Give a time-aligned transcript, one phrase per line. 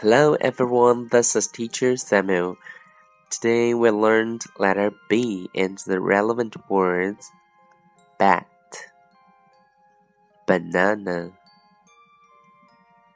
[0.00, 2.58] Hello everyone, this is teacher Samuel.
[3.30, 7.32] Today we learned letter B and the relevant words
[8.18, 8.44] bat,
[10.46, 11.32] banana,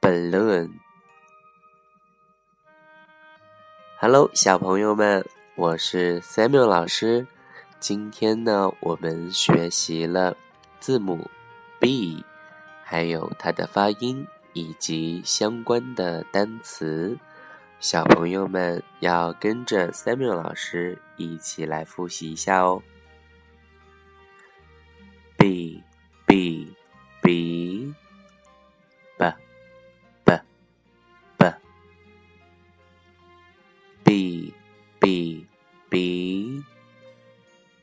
[0.01, 0.81] balloon.
[3.99, 5.23] Hello，小朋友们，
[5.57, 7.27] 我是 Samuel 老师。
[7.79, 10.35] 今天呢，我们学习了
[10.81, 11.31] 字母
[11.79, 12.25] B，
[12.83, 14.27] 还有它的发音。
[14.53, 17.19] 以及相关的单词，
[17.79, 22.83] 小朋友们要跟着 Samuel 老师一起来复习一下哦。
[25.37, 25.83] b
[26.27, 26.75] b
[27.23, 27.95] b
[29.17, 29.35] b
[30.25, 30.41] b
[31.39, 31.53] b
[34.05, 34.53] b
[35.01, 35.47] b b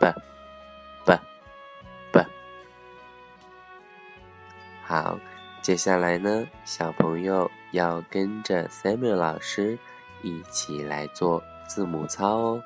[0.00, 0.04] b
[1.04, 1.10] b
[2.12, 2.24] b
[4.86, 5.18] 好，
[5.60, 7.50] 接下来呢，小朋友。
[7.72, 9.78] 要跟着 Samuel 老师
[10.22, 12.64] 一起来做字母操哦。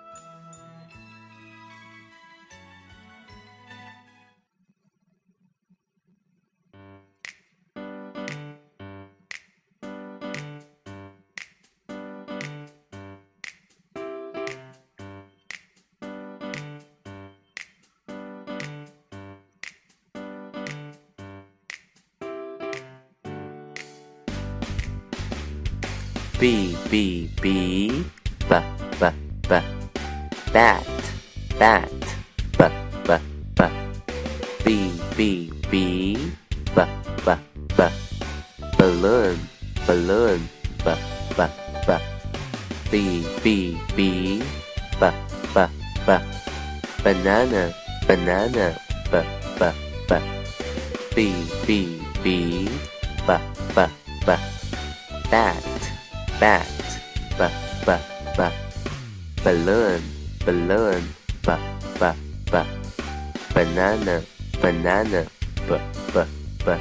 [26.42, 28.02] B B B
[28.50, 28.54] B
[28.98, 29.14] B
[29.48, 29.62] B
[30.50, 30.82] bat
[31.62, 31.86] bat
[32.58, 32.66] B
[34.66, 36.18] B B B
[36.74, 36.82] B B
[37.22, 37.80] B B B
[38.74, 39.38] balloon
[39.86, 40.40] balloon
[40.82, 40.90] B
[41.38, 42.02] B B B
[42.90, 43.54] B B
[43.94, 44.50] B
[45.54, 45.62] B
[46.02, 46.18] B
[47.04, 47.70] banana
[48.08, 48.74] banana
[49.12, 49.22] B
[49.54, 49.70] B B
[50.02, 52.26] B B B B B
[53.76, 53.86] B
[55.30, 55.71] bat
[56.42, 56.66] bat
[57.38, 57.48] ba
[57.86, 57.96] ba
[58.36, 58.48] ba.
[59.44, 60.02] Balloon
[60.44, 61.02] balloon
[61.46, 61.54] ba
[62.02, 62.10] ba
[62.50, 62.62] ba.
[63.54, 64.18] Banana
[64.58, 65.22] banana
[65.70, 65.78] ba
[66.14, 66.24] ba
[66.66, 66.76] ba.